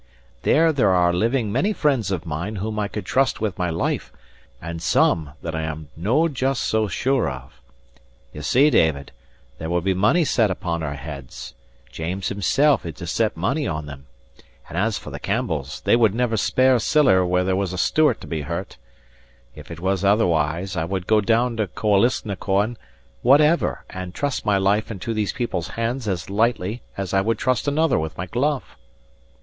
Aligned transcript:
There 0.41 0.73
there 0.73 0.89
are 0.89 1.13
living 1.13 1.51
many 1.51 1.73
friends 1.73 2.09
of 2.09 2.25
mine 2.25 2.55
whom 2.55 2.79
I 2.79 2.87
could 2.87 3.05
trust 3.05 3.39
with 3.39 3.59
my 3.59 3.69
life, 3.69 4.11
and 4.59 4.81
some 4.81 5.33
that 5.43 5.53
I 5.53 5.61
am 5.61 5.89
no 5.95 6.27
just 6.27 6.63
so 6.63 6.87
sure 6.87 7.29
of. 7.29 7.61
Ye 8.33 8.41
see, 8.41 8.71
David, 8.71 9.11
there 9.59 9.69
will 9.69 9.79
be 9.81 9.93
money 9.93 10.25
set 10.25 10.49
upon 10.49 10.81
our 10.81 10.95
heads; 10.95 11.53
James 11.91 12.29
himsel' 12.29 12.81
is 12.83 12.95
to 12.95 13.05
set 13.05 13.37
money 13.37 13.67
on 13.67 13.85
them; 13.85 14.07
and 14.67 14.75
as 14.75 14.97
for 14.97 15.11
the 15.11 15.19
Campbells, 15.19 15.81
they 15.81 15.95
would 15.95 16.15
never 16.15 16.35
spare 16.35 16.79
siller 16.79 17.23
where 17.23 17.43
there 17.43 17.55
was 17.55 17.71
a 17.71 17.77
Stewart 17.77 18.19
to 18.21 18.25
be 18.27 18.41
hurt. 18.41 18.77
If 19.53 19.69
it 19.69 19.79
was 19.79 20.03
otherwise, 20.03 20.75
I 20.75 20.83
would 20.83 21.05
go 21.05 21.21
down 21.21 21.57
to 21.57 21.67
Koalisnacoan 21.67 22.77
whatever, 23.21 23.85
and 23.87 24.15
trust 24.15 24.47
my 24.47 24.57
life 24.57 24.89
into 24.89 25.13
these 25.13 25.31
people's 25.31 25.67
hands 25.67 26.07
as 26.07 26.27
lightly 26.27 26.81
as 26.97 27.13
I 27.13 27.21
would 27.21 27.37
trust 27.37 27.67
another 27.67 27.99
with 27.99 28.17
my 28.17 28.25
glove." 28.25 28.75